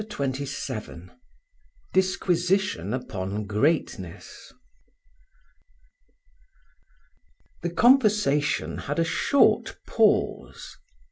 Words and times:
CHAPTER 0.09 0.45
XXVII 0.45 1.11
DISQUISITION 1.93 2.91
UPON 2.95 3.45
GREATNESS. 3.45 4.51
THE 7.61 7.69
conversation 7.69 8.79
had 8.79 8.97
a 8.97 9.03
short 9.03 9.77
pause. 9.85 10.77